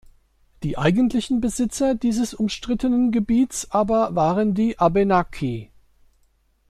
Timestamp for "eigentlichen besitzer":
0.79-1.93